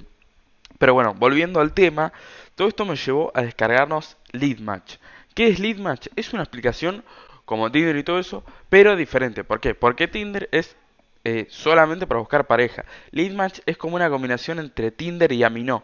pero 0.77 0.93
bueno, 0.93 1.13
volviendo 1.13 1.61
al 1.61 1.73
tema, 1.73 2.11
todo 2.55 2.67
esto 2.67 2.85
me 2.85 2.95
llevó 2.95 3.31
a 3.33 3.43
descargarnos 3.43 4.17
Leadmatch. 4.31 4.95
¿Qué 5.33 5.47
es 5.47 5.59
Leadmatch? 5.59 6.07
Es 6.15 6.33
una 6.33 6.43
aplicación 6.43 7.03
como 7.45 7.71
Tinder 7.71 7.95
y 7.95 8.03
todo 8.03 8.19
eso, 8.19 8.43
pero 8.69 8.95
diferente. 8.95 9.43
¿Por 9.43 9.59
qué? 9.59 9.75
Porque 9.75 10.07
Tinder 10.07 10.49
es 10.51 10.75
eh, 11.23 11.47
solamente 11.49 12.07
para 12.07 12.19
buscar 12.19 12.47
pareja. 12.47 12.85
Leadmatch 13.11 13.59
es 13.65 13.77
como 13.77 13.95
una 13.95 14.09
combinación 14.09 14.59
entre 14.59 14.91
Tinder 14.91 15.31
y 15.31 15.43
Amino. 15.43 15.83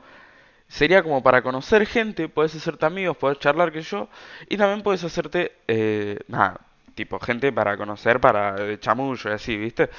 Sería 0.68 1.02
como 1.04 1.24
para 1.24 1.42
conocer 1.42 1.86
gente, 1.86 2.28
puedes 2.28 2.56
hacerte 2.56 2.86
amigos, 2.86 3.16
puedes 3.18 3.40
charlar 3.40 3.72
que 3.72 3.82
yo, 3.82 4.10
y 4.50 4.58
también 4.58 4.84
puedes 4.84 5.04
hacerte, 5.04 5.54
eh, 5.68 6.20
nada, 6.28 6.60
tipo 6.94 7.20
gente 7.20 7.54
para 7.54 7.78
conocer, 7.78 8.20
para 8.20 8.54
de 8.54 8.80
chamullo 8.80 9.30
y 9.30 9.34
así, 9.34 9.56
¿viste? 9.56 9.90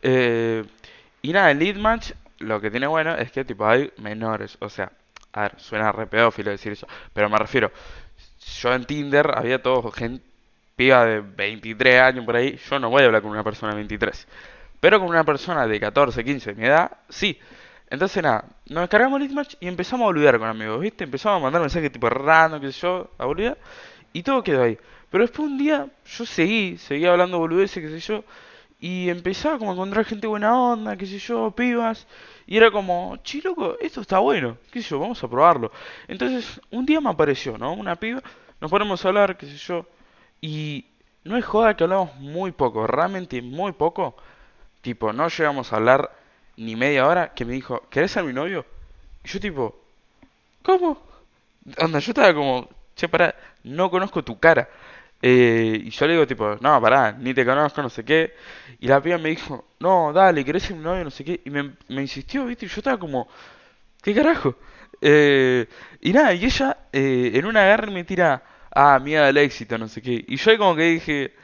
Eh, 0.00 0.64
y 1.22 1.32
nada, 1.32 1.50
en 1.50 1.58
Leadmatch 1.58 2.12
lo 2.38 2.60
que 2.60 2.70
tiene 2.70 2.86
bueno 2.86 3.14
es 3.16 3.32
que 3.32 3.44
tipo 3.44 3.66
hay 3.66 3.92
menores, 3.98 4.56
o 4.60 4.68
sea, 4.68 4.92
a 5.32 5.42
ver, 5.42 5.54
suena 5.58 5.92
re 5.92 6.06
pedófilo 6.06 6.50
decir 6.50 6.72
eso, 6.72 6.86
pero 7.12 7.28
me 7.28 7.38
refiero, 7.38 7.70
yo 8.60 8.72
en 8.72 8.84
Tinder 8.84 9.30
había 9.36 9.62
todo 9.62 9.90
gente, 9.90 10.24
piba 10.76 11.04
de 11.04 11.20
23 11.20 12.00
años 12.00 12.24
por 12.24 12.36
ahí, 12.36 12.58
yo 12.68 12.78
no 12.78 12.90
voy 12.90 13.02
a 13.02 13.06
hablar 13.06 13.22
con 13.22 13.30
una 13.30 13.44
persona 13.44 13.72
de 13.72 13.76
23. 13.76 14.26
Pero 14.84 15.00
con 15.00 15.08
una 15.08 15.24
persona 15.24 15.66
de 15.66 15.80
14, 15.80 16.22
15 16.22 16.52
de 16.52 16.60
mi 16.60 16.66
edad, 16.66 16.98
sí. 17.08 17.38
Entonces 17.88 18.22
nada, 18.22 18.44
nos 18.66 18.82
descargamos 18.82 19.18
el 19.22 19.32
match 19.32 19.54
y 19.58 19.66
empezamos 19.66 20.04
a 20.04 20.08
boludear 20.08 20.38
con 20.38 20.46
amigos, 20.46 20.78
¿viste? 20.78 21.04
Empezamos 21.04 21.40
a 21.40 21.42
mandar 21.42 21.62
mensajes 21.62 21.90
tipo 21.90 22.10
random, 22.10 22.60
qué 22.60 22.70
sé 22.70 22.80
yo, 22.82 23.10
a 23.16 23.24
boludear, 23.24 23.56
y 24.12 24.22
todo 24.22 24.42
quedó 24.42 24.62
ahí. 24.62 24.76
Pero 25.08 25.24
después 25.24 25.48
un 25.48 25.56
día 25.56 25.88
yo 26.04 26.26
seguí, 26.26 26.76
seguí 26.76 27.06
hablando 27.06 27.38
boludeces, 27.38 27.82
qué 27.82 27.98
sé 27.98 27.98
yo, 27.98 28.24
y 28.78 29.08
empezaba 29.08 29.56
como 29.56 29.70
a 29.70 29.72
encontrar 29.72 30.04
gente 30.04 30.26
buena 30.26 30.54
onda, 30.54 30.98
qué 30.98 31.06
sé 31.06 31.18
yo, 31.18 31.50
pibas. 31.52 32.06
Y 32.46 32.58
era 32.58 32.70
como, 32.70 33.16
chi 33.22 33.40
loco, 33.40 33.78
esto 33.80 34.02
está 34.02 34.18
bueno, 34.18 34.58
qué 34.70 34.82
sé 34.82 34.90
yo, 34.90 34.98
vamos 34.98 35.24
a 35.24 35.28
probarlo. 35.28 35.72
Entonces, 36.08 36.60
un 36.70 36.84
día 36.84 37.00
me 37.00 37.08
apareció, 37.08 37.56
¿no? 37.56 37.72
Una 37.72 37.96
piba, 37.96 38.22
nos 38.60 38.70
ponemos 38.70 39.02
a 39.02 39.08
hablar, 39.08 39.38
qué 39.38 39.46
sé 39.46 39.56
yo. 39.56 39.86
Y 40.42 40.84
no 41.24 41.38
es 41.38 41.44
joda 41.46 41.74
que 41.74 41.84
hablamos 41.84 42.14
muy 42.16 42.52
poco, 42.52 42.86
realmente 42.86 43.40
muy 43.40 43.72
poco. 43.72 44.14
Tipo, 44.84 45.12
no 45.14 45.28
llegamos 45.28 45.72
a 45.72 45.76
hablar 45.78 46.12
ni 46.58 46.76
media 46.76 47.08
hora 47.08 47.34
que 47.34 47.46
me 47.46 47.54
dijo, 47.54 47.82
¿querés 47.90 48.12
ser 48.12 48.24
mi 48.24 48.34
novio? 48.34 48.66
Y 49.24 49.28
yo 49.28 49.40
tipo, 49.40 49.76
¿cómo? 50.62 51.02
Onda, 51.78 51.98
yo 52.00 52.12
estaba 52.12 52.34
como, 52.34 52.68
che, 52.96 53.08
pará, 53.08 53.34
no 53.64 53.90
conozco 53.90 54.24
tu 54.24 54.38
cara. 54.40 54.68
Eh, 55.22 55.82
y 55.86 55.90
yo 55.90 56.06
le 56.06 56.14
digo, 56.14 56.26
tipo, 56.26 56.56
no, 56.60 56.80
pará, 56.82 57.12
ni 57.12 57.34
te 57.34 57.44
conozco, 57.46 57.82
no 57.82 57.90
sé 57.90 58.04
qué. 58.04 58.34
Y 58.80 58.88
la 58.88 59.02
piba 59.02 59.18
me 59.18 59.30
dijo, 59.30 59.66
no, 59.80 60.12
dale, 60.12 60.44
¿querés 60.44 60.64
ser 60.64 60.76
mi 60.76 60.84
novio? 60.84 61.04
No 61.04 61.10
sé 61.10 61.24
qué. 61.24 61.40
Y 61.44 61.50
me, 61.50 61.72
me 61.88 62.02
insistió, 62.02 62.46
¿viste? 62.46 62.66
Y 62.66 62.68
yo 62.68 62.76
estaba 62.80 62.98
como, 62.98 63.28
¿qué 64.02 64.14
carajo? 64.14 64.56
Eh, 65.00 65.66
y 66.02 66.12
nada, 66.12 66.34
y 66.34 66.44
ella 66.46 66.78
eh, 66.92 67.32
en 67.34 67.46
una 67.46 67.62
agarre 67.64 67.90
me 67.92 68.04
tira, 68.04 68.42
ah, 68.74 68.98
mía 69.00 69.24
del 69.26 69.38
éxito, 69.38 69.78
no 69.78 69.88
sé 69.88 70.02
qué. 70.02 70.24
Y 70.28 70.36
yo 70.36 70.50
ahí 70.50 70.58
como 70.58 70.76
que 70.76 70.84
dije, 70.84 71.34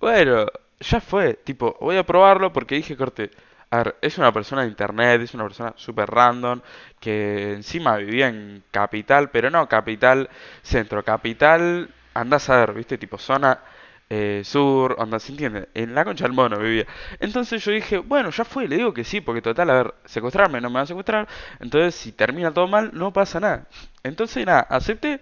bueno, 0.00 0.46
ya 0.82 1.00
fue, 1.00 1.34
tipo, 1.34 1.76
voy 1.80 1.96
a 1.96 2.04
probarlo 2.04 2.52
porque 2.52 2.76
dije, 2.76 2.96
corte, 2.96 3.30
a 3.70 3.78
ver, 3.78 3.96
es 4.02 4.18
una 4.18 4.32
persona 4.32 4.62
de 4.62 4.68
internet, 4.68 5.20
es 5.22 5.34
una 5.34 5.44
persona 5.44 5.72
súper 5.76 6.10
random, 6.10 6.60
que 7.00 7.52
encima 7.54 7.96
vivía 7.96 8.28
en 8.28 8.62
capital, 8.70 9.30
pero 9.30 9.50
no 9.50 9.68
capital, 9.68 10.28
centro, 10.62 11.04
capital 11.04 11.88
andás 12.14 12.50
a 12.50 12.58
ver, 12.58 12.74
viste, 12.74 12.98
tipo 12.98 13.16
zona 13.18 13.60
eh, 14.10 14.42
sur, 14.44 14.94
onda, 14.98 15.18
¿se 15.18 15.32
entiende? 15.32 15.68
En 15.74 15.94
la 15.94 16.04
concha 16.04 16.24
del 16.24 16.34
mono 16.34 16.58
vivía. 16.58 16.86
Entonces 17.18 17.64
yo 17.64 17.72
dije, 17.72 17.96
bueno, 17.98 18.30
ya 18.30 18.44
fue, 18.44 18.68
le 18.68 18.76
digo 18.76 18.92
que 18.92 19.04
sí, 19.04 19.20
porque 19.22 19.40
total, 19.40 19.70
a 19.70 19.74
ver, 19.74 19.94
secuestrarme 20.04 20.60
no 20.60 20.68
me 20.68 20.74
van 20.74 20.82
a 20.84 20.86
secuestrar, 20.86 21.26
entonces 21.60 21.94
si 21.94 22.12
termina 22.12 22.52
todo 22.52 22.68
mal, 22.68 22.90
no 22.92 23.12
pasa 23.12 23.40
nada. 23.40 23.66
Entonces 24.02 24.44
nada, 24.44 24.60
acepté, 24.68 25.20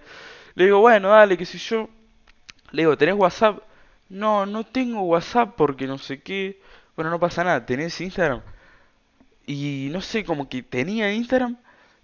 le 0.54 0.64
digo, 0.64 0.80
bueno, 0.80 1.10
dale, 1.10 1.36
qué 1.36 1.46
sé 1.46 1.58
yo. 1.58 1.88
Le 2.72 2.82
digo, 2.82 2.96
¿tenés 2.96 3.14
WhatsApp? 3.16 3.58
No, 4.10 4.44
no 4.46 4.64
tengo 4.64 5.02
WhatsApp 5.02 5.54
porque 5.56 5.86
no 5.86 5.96
sé 5.98 6.20
qué. 6.22 6.60
Bueno, 6.96 7.10
no 7.10 7.18
pasa 7.20 7.44
nada, 7.44 7.64
¿tenés 7.64 8.00
Instagram? 8.00 8.42
Y 9.46 9.88
no 9.92 10.00
sé, 10.00 10.24
como 10.24 10.48
que 10.48 10.62
tenía 10.62 11.12
Instagram, 11.12 11.56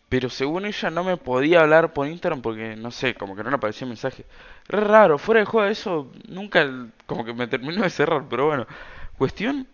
pero 0.09 0.31
según 0.31 0.67
ella 0.67 0.91
no 0.91 1.05
me 1.05 1.17
podía 1.17 1.61
hablar 1.61 1.93
por 1.93 2.07
Instagram 2.07 2.43
porque, 2.43 2.77
no 2.77 2.91
sé, 2.91 3.15
como 3.15 3.37
que 3.37 3.45
no 3.45 3.51
le 3.51 3.57
aparecía 3.57 3.87
mensaje. 3.87 4.25
Raro, 4.69 5.19
fuera 5.19 5.41
de 5.41 5.47
juego 5.47 5.69
eso 5.69 6.13
nunca 6.29 6.67
como 7.07 7.25
que 7.25 7.35
me 7.35 7.49
terminó 7.49 7.83
de 7.83 7.91
cerrar, 7.91 8.25
pero 8.29 8.47
bueno. 8.47 8.67
Cuestión 9.19 9.67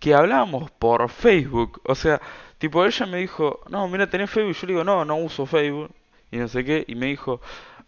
que 0.00 0.14
hablábamos 0.14 0.70
por 0.72 1.08
Facebook. 1.10 1.80
O 1.84 1.94
sea, 1.94 2.20
tipo 2.58 2.84
ella 2.84 3.06
me 3.06 3.18
dijo, 3.18 3.60
no, 3.70 3.88
mira, 3.88 4.08
tenés 4.10 4.30
Facebook. 4.30 4.54
Yo 4.56 4.66
le 4.66 4.72
digo, 4.74 4.84
no, 4.84 5.04
no 5.04 5.16
uso 5.16 5.46
Facebook. 5.46 5.94
Y 6.32 6.38
no 6.38 6.48
sé 6.48 6.64
qué. 6.64 6.84
Y 6.88 6.94
me 6.96 7.06
dijo, 7.06 7.40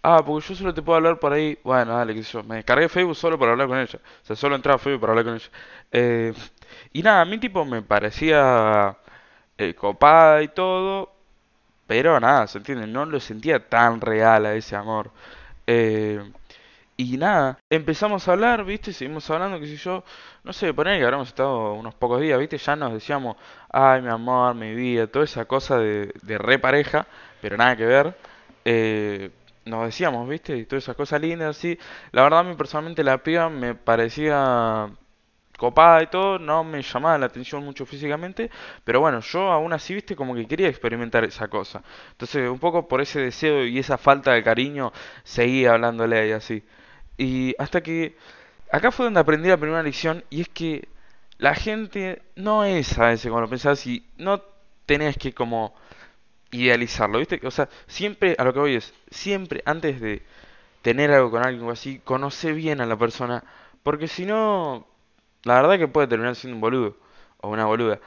ah, 0.02 0.22
porque 0.24 0.48
yo 0.48 0.54
solo 0.54 0.74
te 0.74 0.82
puedo 0.82 0.96
hablar 0.96 1.18
por 1.18 1.32
ahí. 1.32 1.58
Bueno, 1.64 1.96
dale, 1.96 2.14
qué 2.14 2.22
sé 2.22 2.32
yo. 2.32 2.42
Me 2.44 2.56
descargué 2.56 2.88
Facebook 2.88 3.16
solo 3.16 3.38
para 3.38 3.52
hablar 3.52 3.68
con 3.68 3.78
ella. 3.78 3.98
O 4.22 4.26
sea, 4.26 4.36
solo 4.36 4.56
entraba 4.56 4.76
a 4.76 4.78
Facebook 4.78 5.00
para 5.00 5.12
hablar 5.12 5.24
con 5.24 5.34
ella. 5.34 5.50
Eh, 5.92 6.34
y 6.92 7.02
nada, 7.02 7.22
a 7.22 7.24
mí 7.24 7.38
tipo 7.38 7.64
me 7.64 7.82
parecía 7.82 8.96
eh, 9.58 9.74
copada 9.74 10.42
y 10.42 10.48
todo. 10.48 11.12
Pero 11.86 12.18
nada, 12.20 12.46
¿se 12.46 12.58
entiende? 12.58 12.86
No 12.86 13.04
lo 13.06 13.20
sentía 13.20 13.68
tan 13.68 14.00
real 14.00 14.46
a 14.46 14.54
ese 14.54 14.76
amor. 14.76 15.10
Eh, 15.66 16.20
y 16.96 17.16
nada, 17.16 17.58
empezamos 17.70 18.28
a 18.28 18.32
hablar, 18.32 18.64
¿viste? 18.64 18.92
Seguimos 18.92 19.28
hablando, 19.30 19.58
qué 19.60 19.66
sé 19.66 19.76
yo. 19.76 20.04
No 20.44 20.52
sé, 20.52 20.72
poner 20.74 20.98
que 20.98 21.04
habremos 21.04 21.28
estado 21.28 21.74
unos 21.74 21.94
pocos 21.94 22.20
días, 22.20 22.38
¿viste? 22.38 22.58
Ya 22.58 22.76
nos 22.76 22.92
decíamos, 22.92 23.36
ay, 23.70 24.02
mi 24.02 24.08
amor, 24.08 24.54
mi 24.54 24.74
vida, 24.74 25.06
toda 25.06 25.24
esa 25.24 25.44
cosa 25.46 25.78
de, 25.78 26.12
de 26.22 26.38
re 26.38 26.58
pareja, 26.58 27.06
pero 27.40 27.56
nada 27.56 27.76
que 27.76 27.86
ver. 27.86 28.16
Eh, 28.64 29.30
nos 29.64 29.84
decíamos, 29.84 30.28
¿viste? 30.28 30.56
Y 30.56 30.66
todas 30.66 30.84
esas 30.84 30.96
cosas 30.96 31.20
lindas, 31.20 31.56
así. 31.56 31.78
La 32.12 32.22
verdad, 32.22 32.40
a 32.40 32.42
mí 32.44 32.54
personalmente 32.54 33.04
la 33.04 33.22
piba 33.22 33.48
me 33.48 33.74
parecía 33.74 34.90
copada 35.58 36.02
y 36.02 36.08
todo, 36.08 36.38
no 36.40 36.64
me 36.64 36.82
llamaba 36.82 37.18
la 37.18 37.26
atención 37.26 37.64
mucho 37.64 37.86
físicamente, 37.86 38.50
pero 38.84 39.00
bueno, 39.00 39.20
yo 39.20 39.52
aún 39.52 39.72
así, 39.72 39.94
viste, 39.94 40.16
como 40.16 40.34
que 40.34 40.46
quería 40.46 40.68
experimentar 40.68 41.24
esa 41.24 41.46
cosa. 41.48 41.82
Entonces, 42.10 42.50
un 42.50 42.58
poco 42.58 42.88
por 42.88 43.00
ese 43.00 43.20
deseo 43.20 43.64
y 43.64 43.78
esa 43.78 43.96
falta 43.98 44.32
de 44.32 44.42
cariño, 44.42 44.92
seguía 45.22 45.74
hablándole 45.74 46.24
ella 46.24 46.36
así. 46.38 46.64
Y 47.16 47.54
hasta 47.58 47.80
que 47.82 48.16
acá 48.72 48.90
fue 48.90 49.04
donde 49.06 49.20
aprendí 49.20 49.48
la 49.48 49.56
primera 49.56 49.82
lección, 49.82 50.24
y 50.30 50.40
es 50.42 50.48
que 50.48 50.88
la 51.38 51.54
gente 51.54 52.22
no 52.36 52.64
es 52.64 52.98
a 52.98 53.08
veces 53.08 53.28
como 53.28 53.40
lo 53.40 53.48
pensás 53.48 53.86
y 53.86 54.04
no 54.16 54.42
tenés 54.86 55.16
que 55.16 55.32
como 55.32 55.74
idealizarlo, 56.52 57.18
¿viste? 57.20 57.40
O 57.44 57.50
sea, 57.50 57.68
siempre, 57.88 58.36
a 58.38 58.44
lo 58.44 58.54
que 58.54 58.60
voy 58.60 58.76
es, 58.76 58.94
siempre 59.10 59.62
antes 59.66 60.00
de 60.00 60.22
tener 60.82 61.10
algo 61.12 61.30
con 61.30 61.44
alguien 61.46 61.64
o 61.66 61.70
así, 61.72 62.00
conoce 62.04 62.52
bien 62.52 62.80
a 62.80 62.86
la 62.86 62.96
persona, 62.98 63.44
porque 63.82 64.08
si 64.08 64.26
no, 64.26 64.86
la 65.44 65.56
verdad 65.62 65.78
que 65.78 65.88
puede 65.88 66.08
terminar 66.08 66.36
siendo 66.36 66.56
un 66.56 66.60
boludo 66.62 66.96
o 67.40 67.50
una 67.50 67.66
boluda. 67.66 68.00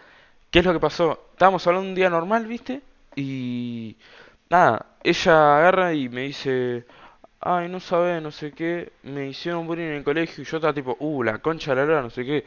¿Qué 0.51 0.59
es 0.59 0.65
lo 0.65 0.73
que 0.73 0.79
pasó? 0.79 1.27
Estábamos 1.33 1.65
hablando 1.67 1.89
un 1.89 1.95
día 1.95 2.09
normal, 2.09 2.47
¿viste? 2.47 2.81
Y 3.15 3.97
nada, 4.49 4.97
ella 5.03 5.57
agarra 5.59 5.93
y 5.93 6.09
me 6.09 6.23
dice, 6.23 6.85
ay, 7.41 7.69
no 7.69 7.79
sabes, 7.79 8.21
no 8.21 8.31
sé 8.31 8.51
qué, 8.53 8.93
me 9.03 9.27
hicieron 9.29 9.67
bullying 9.67 9.85
en 9.87 9.93
el 9.95 10.03
colegio 10.03 10.43
y 10.43 10.47
yo 10.47 10.57
estaba 10.57 10.73
tipo, 10.73 10.95
uh, 10.99 11.23
la 11.23 11.39
concha 11.39 11.71
de 11.75 11.77
la 11.81 11.85
lora, 11.87 12.01
no 12.03 12.09
sé 12.09 12.25
qué, 12.25 12.45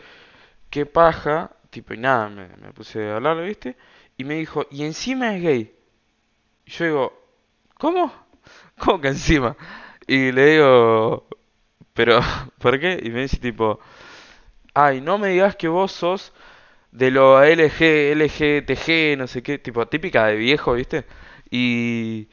qué 0.70 0.86
paja, 0.86 1.50
tipo, 1.70 1.94
y 1.94 1.98
nada, 1.98 2.28
me, 2.30 2.48
me 2.62 2.72
puse 2.72 3.10
a 3.10 3.16
hablarle, 3.16 3.44
¿viste? 3.46 3.76
Y 4.16 4.24
me 4.24 4.34
dijo, 4.36 4.66
y 4.70 4.84
encima 4.84 5.34
es 5.36 5.42
gay. 5.42 5.74
Y 6.68 6.70
yo 6.70 6.84
digo, 6.84 7.12
¿cómo? 7.78 8.12
¿Cómo 8.78 9.00
que 9.00 9.08
encima? 9.08 9.56
Y 10.06 10.32
le 10.32 10.46
digo, 10.56 11.26
pero, 11.94 12.20
¿por 12.58 12.78
qué? 12.80 13.00
Y 13.02 13.10
me 13.10 13.22
dice 13.22 13.38
tipo, 13.38 13.80
ay, 14.74 15.00
no 15.00 15.18
me 15.18 15.28
digas 15.30 15.56
que 15.56 15.68
vos 15.68 15.92
sos 15.92 16.32
de 16.92 17.10
lo 17.12 17.42
LG, 17.42 18.12
LGTG, 18.16 19.18
no 19.18 19.26
sé 19.28 19.42
qué, 19.42 19.58
tipo 19.58 19.86
típica 19.88 20.26
de 20.26 20.36
viejo, 20.36 20.74
¿viste? 20.74 21.06
Y, 21.50 22.28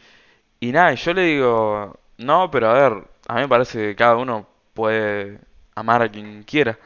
y 0.60 0.72
nada, 0.74 0.94
yo 0.96 1.14
le 1.14 1.24
digo, 1.24 2.00
no, 2.18 2.52
pero 2.52 2.70
a 2.72 2.74
ver, 2.74 2.94
a 3.28 3.36
mí 3.36 3.42
me 3.44 3.50
parece 3.50 3.80
que 3.80 3.96
cada 3.98 4.18
uno 4.18 4.48
puede 4.74 5.40
amar 5.76 6.02
a 6.04 6.10
quien 6.10 6.44
quiera. 6.44 6.80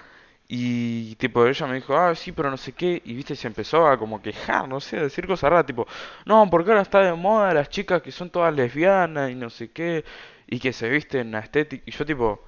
Y 0.52 1.16
tipo, 1.18 1.46
ella 1.46 1.68
me 1.68 1.76
dijo, 1.76 1.96
ah, 1.96 2.16
sí, 2.16 2.32
pero 2.32 2.50
no 2.50 2.58
sé 2.58 2.74
qué, 2.74 3.02
y 3.06 3.14
viste, 3.14 3.36
se 3.36 3.48
empezó 3.48 3.88
a 3.88 3.98
como 4.00 4.22
quejar, 4.22 4.68
no 4.68 4.80
sé, 4.80 4.98
a 4.98 5.04
decir 5.04 5.28
cosas 5.28 5.52
raras, 5.52 5.66
tipo, 5.68 5.88
no, 6.26 6.50
porque 6.50 6.72
ahora 6.72 6.82
está 6.82 7.02
de 7.02 7.14
moda 7.14 7.54
las 7.54 7.70
chicas 7.70 8.02
que 8.02 8.12
son 8.12 8.32
todas 8.32 8.54
lesbianas 8.56 9.30
y 9.32 9.36
no 9.36 9.50
sé 9.52 9.72
qué, 9.72 10.04
y 10.48 10.60
que 10.60 10.74
se 10.74 10.90
visten 10.90 11.36
estética, 11.36 11.84
y 11.86 11.92
yo 11.92 12.06
tipo, 12.06 12.44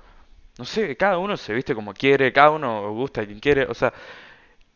no 0.60 0.65
sé, 0.65 0.98
cada 0.98 1.17
uno 1.20 1.38
se 1.38 1.53
viste 1.53 1.75
como 1.75 1.93
quiere, 1.93 2.34
cada 2.34 2.51
uno 2.51 2.91
gusta 2.93 3.22
a 3.22 3.25
quien 3.25 3.39
quiere, 3.39 3.65
o 3.65 3.74
sea, 3.75 3.93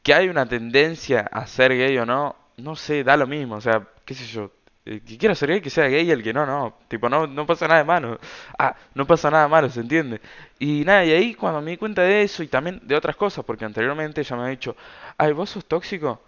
que 0.04 0.14
hay 0.14 0.30
una 0.30 0.48
tendencia 0.48 1.22
a 1.32 1.48
ser 1.48 1.74
gay 1.78 1.98
o 1.98 2.06
no, 2.06 2.36
no 2.58 2.76
sé, 2.76 3.04
da 3.04 3.18
lo 3.18 3.28
mismo, 3.28 3.56
o 3.56 3.62
sea, 3.62 3.88
qué 4.06 4.14
sé 4.16 4.26
yo. 4.26 4.52
Que 4.86 5.02
quiera 5.18 5.34
ser 5.36 5.50
gay, 5.50 5.62
que 5.62 5.70
sea 5.72 5.88
gay, 5.88 6.08
y 6.08 6.12
el 6.12 6.22
que 6.24 6.32
no, 6.34 6.46
no. 6.46 6.78
Tipo, 6.88 7.10
no, 7.10 7.26
no 7.28 7.46
pasa 7.48 7.68
nada 7.68 7.84
malo. 7.84 8.20
Ah, 8.60 8.76
no 8.94 9.08
pasa 9.08 9.32
nada 9.32 9.48
malo, 9.48 9.70
¿se 9.70 9.80
entiende? 9.82 10.22
Y 10.60 10.86
nada, 10.86 11.04
y 11.06 11.12
ahí 11.12 11.34
cuando 11.36 11.62
me 11.62 11.72
di 11.72 11.78
cuenta 11.78 12.04
de 12.04 12.22
eso 12.24 12.44
y 12.44 12.48
también 12.48 12.80
de 12.84 12.96
otras 12.96 13.16
cosas, 13.16 13.44
porque 13.46 13.66
anteriormente 13.66 14.22
ella 14.22 14.36
me 14.36 14.44
ha 14.44 14.48
dicho, 14.48 14.76
ay, 15.18 15.34
¿vos 15.34 15.50
sos 15.50 15.66
tóxico? 15.66 16.22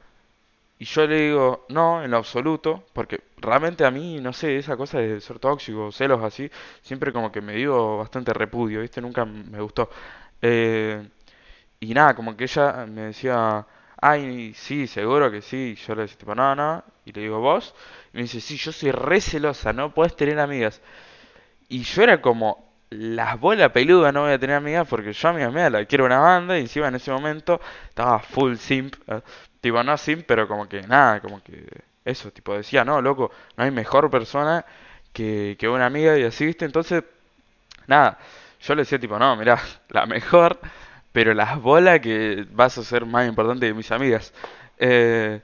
Y 0.79 0.85
yo 0.85 1.07
le 1.07 1.15
digo, 1.29 1.65
no, 1.69 2.03
en 2.03 2.11
lo 2.11 2.17
absoluto, 2.17 2.85
porque 2.93 3.21
realmente 3.37 3.85
a 3.85 3.91
mí, 3.91 4.19
no 4.21 4.33
sé, 4.33 4.57
esa 4.57 4.77
cosa 4.77 4.99
de 4.99 5.19
ser 5.21 5.39
tóxico, 5.39 5.91
celos 5.91 6.23
así, 6.23 6.51
siempre 6.83 7.11
como 7.13 7.31
que 7.31 7.41
me 7.41 7.53
dio 7.55 7.97
bastante 7.97 8.33
repudio, 8.33 8.81
¿viste? 8.81 9.01
Nunca 9.01 9.25
me 9.25 9.59
gustó. 9.61 9.89
Eh, 10.41 11.07
y 11.79 11.93
nada, 11.93 12.15
como 12.15 12.35
que 12.37 12.45
ella 12.45 12.85
me 12.87 13.03
decía, 13.03 13.65
ay, 14.01 14.53
sí, 14.55 14.87
seguro 14.87 15.31
que 15.31 15.41
sí. 15.41 15.75
Yo 15.87 15.95
le 15.95 16.03
decía, 16.03 16.17
tipo, 16.17 16.35
no, 16.35 16.55
no. 16.55 16.83
Y 17.05 17.13
le 17.13 17.21
digo, 17.21 17.39
¿vos? 17.39 17.73
Y 18.13 18.17
me 18.17 18.23
dice, 18.23 18.41
sí, 18.41 18.57
yo 18.57 18.71
soy 18.71 18.91
re 18.91 19.21
celosa, 19.21 19.73
no 19.73 19.93
puedes 19.93 20.15
tener 20.15 20.39
amigas. 20.39 20.81
Y 21.69 21.83
yo 21.83 22.03
era 22.03 22.21
como, 22.21 22.65
las 22.89 23.39
bolas 23.39 23.71
peludas 23.71 24.13
no 24.13 24.23
voy 24.23 24.33
a 24.33 24.39
tener 24.39 24.55
amigas 24.57 24.87
porque 24.87 25.13
yo 25.13 25.29
a 25.29 25.33
mi 25.33 25.43
amiga 25.43 25.69
la 25.69 25.85
quiero 25.85 26.05
una 26.05 26.19
banda 26.19 26.57
y 26.57 26.61
encima 26.61 26.87
en 26.87 26.95
ese 26.95 27.11
momento 27.11 27.59
estaba 27.89 28.19
full 28.19 28.55
simp. 28.55 28.95
eh, 29.07 29.21
Tipo, 29.61 29.83
no 29.83 29.97
simp, 29.97 30.25
pero 30.27 30.47
como 30.47 30.67
que 30.69 30.81
nada, 30.83 31.19
como 31.21 31.43
que 31.43 31.67
eso, 32.05 32.31
tipo, 32.31 32.55
decía, 32.55 32.85
no, 32.85 33.01
loco, 33.01 33.31
no 33.57 33.63
hay 33.65 33.71
mejor 33.71 34.09
persona 34.11 34.65
que, 35.13 35.57
que 35.59 35.67
una 35.69 35.87
amiga 35.87 36.17
y 36.17 36.23
así, 36.23 36.45
¿viste? 36.45 36.65
Entonces, 36.65 37.03
nada, 37.87 38.17
yo 38.61 38.75
le 38.75 38.81
decía, 38.81 38.99
tipo, 38.99 39.17
no, 39.19 39.35
mirá, 39.35 39.59
la 39.89 40.05
mejor. 40.05 40.59
Pero 41.11 41.33
las 41.33 41.61
bolas 41.61 41.99
que 41.99 42.45
vas 42.51 42.77
a 42.77 42.83
ser 42.83 43.05
más 43.05 43.27
importante 43.27 43.67
que 43.67 43.73
mis 43.73 43.91
amigas. 43.91 44.33
Eh, 44.77 45.41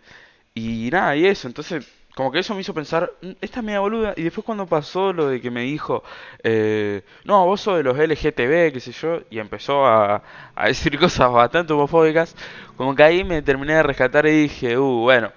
y 0.54 0.90
nada, 0.92 1.16
y 1.16 1.26
eso. 1.26 1.48
Entonces, 1.48 1.88
como 2.16 2.32
que 2.32 2.40
eso 2.40 2.54
me 2.54 2.62
hizo 2.62 2.74
pensar, 2.74 3.12
"Mm, 3.22 3.32
esta 3.42 3.60
es 3.60 3.66
media 3.66 3.80
boluda. 3.80 4.14
Y 4.16 4.24
después 4.24 4.46
cuando 4.46 4.68
pasó 4.68 5.14
lo 5.14 5.28
de 5.30 5.42
que 5.42 5.50
me 5.52 5.62
dijo, 5.64 6.04
eh, 6.44 7.04
no, 7.26 7.46
vos 7.46 7.62
sos 7.62 7.78
de 7.78 7.84
los 7.84 7.98
LGTB, 7.98 8.72
qué 8.72 8.80
sé 8.80 8.92
yo, 8.92 9.22
y 9.30 9.40
empezó 9.40 9.86
a, 9.86 10.22
decir 10.66 10.98
cosas 11.00 11.32
bastante 11.32 11.74
homofóbicas, 11.74 12.36
como 12.78 12.96
que 12.96 13.04
ahí 13.04 13.24
me 13.24 13.42
terminé 13.42 13.74
de 13.76 13.84
rescatar 13.84 14.26
y 14.28 14.44
dije, 14.44 14.78
uh, 14.78 15.02
bueno, 15.02 15.32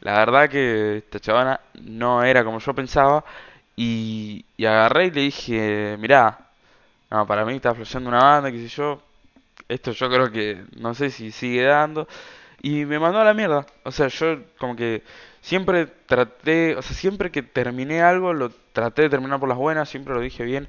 la 0.00 0.14
verdad 0.18 0.48
que 0.50 0.98
esta 0.98 1.20
chavana 1.20 1.60
no 1.82 2.22
era 2.24 2.44
como 2.44 2.58
yo 2.60 2.74
pensaba. 2.74 3.24
Y, 3.76 4.44
y 4.56 4.66
agarré 4.66 5.06
y 5.06 5.10
le 5.10 5.20
dije, 5.22 5.96
mirá, 5.98 6.38
no, 7.10 7.26
para 7.26 7.44
mí 7.44 7.54
está 7.56 7.74
flasheando 7.74 8.10
una 8.10 8.18
banda, 8.20 8.52
qué 8.52 8.58
sé 8.58 8.68
yo. 8.68 9.02
Esto 9.70 9.92
yo 9.92 10.08
creo 10.10 10.30
que 10.32 10.64
no 10.78 10.94
sé 10.94 11.10
si 11.10 11.30
sigue 11.32 11.64
dando. 11.64 12.08
Y 12.62 12.84
me 12.86 12.98
mandó 12.98 13.20
a 13.20 13.24
la 13.24 13.34
mierda. 13.34 13.66
O 13.84 13.92
sea, 13.92 14.08
yo 14.08 14.38
como 14.58 14.76
que 14.76 15.02
siempre 15.40 15.86
traté, 16.06 16.76
o 16.76 16.82
sea, 16.82 16.96
siempre 16.96 17.30
que 17.30 17.42
terminé 17.42 18.02
algo, 18.02 18.32
lo 18.34 18.50
traté 18.72 19.02
de 19.02 19.10
terminar 19.10 19.40
por 19.40 19.48
las 19.48 19.58
buenas, 19.58 19.88
siempre 19.88 20.14
lo 20.14 20.20
dije 20.20 20.44
bien. 20.44 20.68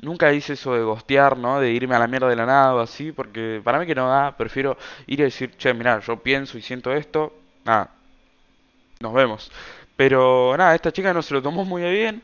Nunca 0.00 0.32
hice 0.32 0.54
eso 0.54 0.74
de 0.74 0.82
gostear, 0.82 1.38
¿no? 1.38 1.60
De 1.60 1.70
irme 1.72 1.94
a 1.96 1.98
la 2.00 2.06
mierda 2.08 2.28
de 2.28 2.36
la 2.36 2.46
nada 2.46 2.74
o 2.74 2.80
así, 2.80 3.12
porque 3.12 3.60
para 3.64 3.78
mí 3.80 3.86
que 3.86 3.94
no 3.94 4.08
da, 4.08 4.36
prefiero 4.36 4.76
ir 5.06 5.20
y 5.20 5.24
decir, 5.24 5.56
che, 5.58 5.74
mirá, 5.74 6.00
yo 6.00 6.18
pienso 6.18 6.58
y 6.58 6.62
siento 6.62 6.92
esto, 6.92 7.34
nada, 7.64 7.90
nos 9.00 9.12
vemos. 9.14 9.50
Pero 9.96 10.54
nada, 10.56 10.74
esta 10.74 10.92
chica 10.92 11.12
no 11.14 11.22
se 11.22 11.34
lo 11.34 11.42
tomó 11.42 11.64
muy 11.64 11.82
bien. 11.82 12.22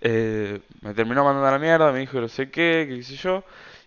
eh, 0.00 0.60
me 0.82 0.94
terminó 0.94 1.24
mandando 1.24 1.46
a 1.48 1.52
la 1.52 1.58
mierda, 1.58 1.92
me 1.92 2.00
dijo 2.00 2.20
no 2.20 2.28
sé 2.28 2.50
qué, 2.50 2.86
qué 2.88 3.02
sé 3.04 3.16
yo. 3.16 3.44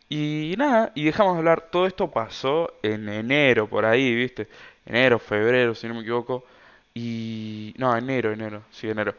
Y 0.09 0.55
nada, 0.57 0.91
y 0.95 1.05
dejamos 1.05 1.33
de 1.33 1.39
hablar. 1.39 1.69
Todo 1.71 1.87
esto 1.87 2.09
pasó 2.11 2.73
en 2.83 3.09
enero, 3.09 3.67
por 3.67 3.85
ahí, 3.85 4.13
¿viste? 4.15 4.47
Enero, 4.85 5.19
febrero, 5.19 5.75
si 5.75 5.87
no 5.87 5.95
me 5.95 6.01
equivoco. 6.01 6.45
Y... 6.93 7.73
No, 7.77 7.95
enero, 7.97 8.31
enero, 8.31 8.63
sí, 8.71 8.89
enero. 8.89 9.15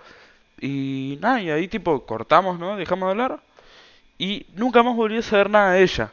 Y 0.61 1.19
nada, 1.21 1.40
y 1.43 1.50
ahí 1.50 1.69
tipo 1.69 2.07
cortamos, 2.07 2.59
¿no? 2.59 2.76
Dejamos 2.76 3.09
de 3.09 3.11
hablar. 3.12 3.40
Y 4.19 4.47
nunca 4.55 4.83
más 4.83 4.97
volví 4.97 5.19
a 5.19 5.23
saber 5.23 5.50
nada 5.50 5.73
de 5.73 5.83
ella. 5.83 6.12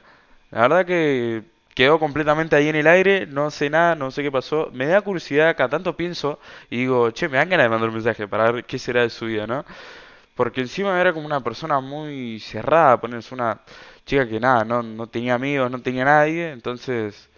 La 0.51 0.61
verdad 0.61 0.85
que 0.85 1.43
quedó 1.75 1.99
completamente 1.99 2.55
ahí 2.55 2.69
en 2.69 2.75
el 2.75 2.87
aire, 2.87 3.25
no 3.27 3.49
sé 3.51 3.69
nada, 3.69 3.95
no 3.95 4.11
sé 4.11 4.23
qué 4.23 4.31
pasó. 4.31 4.69
Me 4.73 4.87
da 4.87 5.01
curiosidad, 5.01 5.49
acá 5.49 5.69
tanto 5.69 5.95
pienso 5.97 6.39
y 6.69 6.77
digo, 6.77 7.11
che, 7.11 7.29
me 7.29 7.37
dan 7.37 7.49
ganas 7.49 7.65
de 7.65 7.69
mandar 7.69 7.89
un 7.89 7.95
mensaje 7.95 8.27
para 8.27 8.51
ver 8.51 8.65
qué 8.65 8.77
será 8.79 9.01
de 9.03 9.09
su 9.09 9.25
vida, 9.25 9.47
¿no? 9.47 9.65
Porque 10.35 10.61
encima 10.61 10.99
era 10.99 11.13
como 11.13 11.25
una 11.25 11.41
persona 11.41 11.79
muy 11.79 12.39
cerrada, 12.39 12.99
ponerse 12.99 13.33
una 13.35 13.61
chica 14.05 14.27
que 14.27 14.39
nada, 14.39 14.63
no, 14.65 14.81
no 14.83 15.07
tenía 15.07 15.35
amigos, 15.35 15.69
no 15.71 15.81
tenía 15.81 16.05
nadie, 16.05 16.51
entonces, 16.51 17.29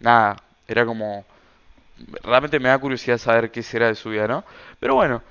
nada, 0.00 0.36
era 0.68 0.84
como, 0.84 1.24
realmente 2.22 2.60
me 2.60 2.68
da 2.68 2.78
curiosidad 2.78 3.18
saber 3.18 3.50
qué 3.50 3.62
será 3.62 3.88
de 3.88 3.94
su 3.94 4.10
vida, 4.10 4.28
¿no? 4.28 4.44
Pero 4.80 4.94
bueno, 4.94 5.22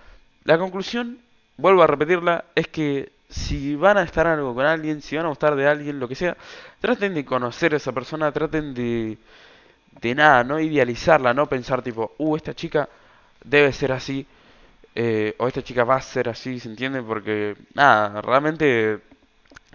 la 0.43 0.57
conclusión, 0.57 1.19
vuelvo 1.57 1.83
a 1.83 1.87
repetirla, 1.87 2.45
es 2.55 2.67
que 2.67 3.11
si 3.29 3.75
van 3.75 3.97
a 3.97 4.03
estar 4.03 4.27
algo 4.27 4.53
con 4.55 4.65
alguien, 4.65 5.01
si 5.01 5.15
van 5.15 5.25
a 5.25 5.29
gustar 5.29 5.55
de 5.55 5.67
alguien, 5.67 5.99
lo 5.99 6.07
que 6.07 6.15
sea, 6.15 6.37
traten 6.79 7.13
de 7.13 7.25
conocer 7.25 7.73
a 7.73 7.77
esa 7.77 7.91
persona, 7.91 8.31
traten 8.31 8.73
de, 8.73 9.17
de 10.01 10.15
nada, 10.15 10.43
no 10.43 10.59
idealizarla, 10.59 11.33
no 11.33 11.47
pensar 11.47 11.81
tipo, 11.81 12.13
uh, 12.17 12.35
esta 12.35 12.53
chica 12.53 12.89
debe 13.43 13.71
ser 13.73 13.91
así, 13.91 14.25
eh, 14.95 15.35
o 15.39 15.47
esta 15.47 15.63
chica 15.63 15.83
va 15.83 15.95
a 15.97 16.01
ser 16.01 16.29
así, 16.29 16.59
¿se 16.59 16.69
entiende? 16.69 17.01
Porque, 17.03 17.55
nada, 17.73 18.21
realmente 18.21 19.01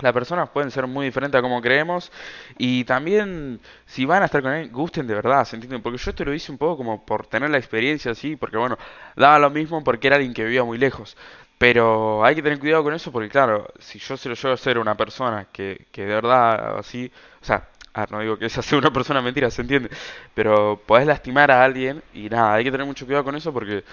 las 0.00 0.12
personas 0.12 0.48
pueden 0.50 0.70
ser 0.70 0.86
muy 0.86 1.06
diferentes 1.06 1.38
a 1.38 1.42
como 1.42 1.60
creemos 1.60 2.10
y 2.58 2.84
también 2.84 3.60
si 3.86 4.06
van 4.06 4.22
a 4.22 4.26
estar 4.26 4.42
con 4.42 4.52
él, 4.52 4.70
gusten 4.70 5.06
de 5.06 5.14
verdad, 5.14 5.44
¿se 5.44 5.56
entiende? 5.56 5.78
Porque 5.80 5.98
yo 5.98 6.14
te 6.14 6.24
lo 6.24 6.34
hice 6.34 6.52
un 6.52 6.58
poco 6.58 6.78
como 6.78 7.04
por 7.04 7.26
tener 7.26 7.50
la 7.50 7.58
experiencia 7.58 8.12
así, 8.12 8.36
porque 8.36 8.56
bueno, 8.56 8.78
daba 9.16 9.38
lo 9.38 9.50
mismo 9.50 9.84
porque 9.84 10.06
era 10.08 10.16
alguien 10.16 10.34
que 10.34 10.44
vivía 10.44 10.64
muy 10.64 10.78
lejos. 10.78 11.16
Pero 11.58 12.24
hay 12.24 12.34
que 12.34 12.42
tener 12.42 12.58
cuidado 12.58 12.82
con 12.84 12.94
eso 12.94 13.12
porque 13.12 13.28
claro, 13.28 13.68
si 13.78 13.98
yo 13.98 14.16
se 14.16 14.30
lo 14.30 14.34
llevo 14.34 14.54
a 14.54 14.56
ser 14.56 14.78
una 14.78 14.96
persona 14.96 15.46
que, 15.52 15.86
que 15.92 16.06
de 16.06 16.14
verdad 16.14 16.78
así, 16.78 17.12
o 17.42 17.44
sea, 17.44 17.68
no 18.10 18.20
digo 18.20 18.38
que 18.38 18.46
esa 18.46 18.62
sea 18.62 18.78
una 18.78 18.92
persona 18.92 19.20
mentira, 19.22 19.50
¿se 19.50 19.62
entiende? 19.62 19.90
Pero 20.34 20.80
podés 20.86 21.06
lastimar 21.06 21.50
a 21.50 21.64
alguien 21.64 22.02
y 22.14 22.28
nada, 22.28 22.54
hay 22.54 22.64
que 22.64 22.70
tener 22.70 22.86
mucho 22.86 23.04
cuidado 23.06 23.24
con 23.24 23.36
eso 23.36 23.52
porque 23.52 23.84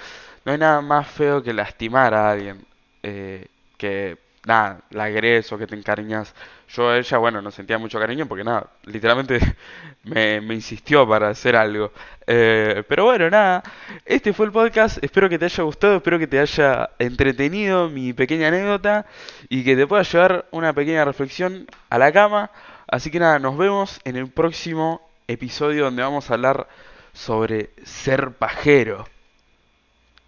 no 0.45 0.51
hay 0.51 0.57
nada 0.57 0.81
más 0.81 1.07
feo 1.07 1.43
que 1.43 1.53
lastimar 1.53 2.13
a 2.13 2.31
alguien. 2.31 2.65
Eh, 3.03 3.47
que 3.77 4.17
nada, 4.45 4.81
la 4.91 5.05
agreso 5.05 5.57
que 5.57 5.67
te 5.67 5.75
encariñas. 5.75 6.33
Yo 6.69 6.89
a 6.89 6.97
ella, 6.97 7.17
bueno, 7.17 7.41
no 7.41 7.51
sentía 7.51 7.77
mucho 7.77 7.99
cariño 7.99 8.27
porque 8.27 8.43
nada, 8.43 8.67
literalmente 8.85 9.39
me, 10.03 10.41
me 10.41 10.55
insistió 10.55 11.07
para 11.07 11.29
hacer 11.29 11.55
algo. 11.55 11.91
Eh, 12.25 12.83
pero 12.87 13.05
bueno, 13.05 13.29
nada, 13.29 13.63
este 14.05 14.33
fue 14.33 14.45
el 14.47 14.51
podcast, 14.51 15.01
espero 15.03 15.29
que 15.29 15.39
te 15.39 15.45
haya 15.45 15.63
gustado, 15.63 15.97
espero 15.97 16.19
que 16.19 16.27
te 16.27 16.39
haya 16.39 16.89
entretenido 16.99 17.89
mi 17.89 18.13
pequeña 18.13 18.49
anécdota 18.49 19.05
y 19.49 19.63
que 19.63 19.75
te 19.75 19.87
pueda 19.87 20.03
llevar 20.03 20.45
una 20.51 20.73
pequeña 20.73 21.05
reflexión 21.05 21.67
a 21.89 21.97
la 21.97 22.11
cama. 22.11 22.51
Así 22.87 23.11
que 23.11 23.19
nada, 23.19 23.37
nos 23.39 23.57
vemos 23.57 23.99
en 24.05 24.15
el 24.15 24.29
próximo 24.29 25.01
episodio 25.27 25.83
donde 25.85 26.03
vamos 26.03 26.29
a 26.29 26.35
hablar 26.35 26.67
sobre 27.13 27.71
ser 27.83 28.31
pajero. 28.31 29.05